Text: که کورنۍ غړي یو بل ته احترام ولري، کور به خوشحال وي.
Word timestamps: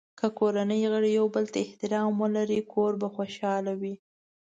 که 0.19 0.27
کورنۍ 0.39 0.83
غړي 0.91 1.09
یو 1.19 1.25
بل 1.35 1.45
ته 1.53 1.57
احترام 1.65 2.11
ولري، 2.23 2.59
کور 2.73 2.91
به 3.01 3.07
خوشحال 3.15 3.65
وي. 3.81 3.95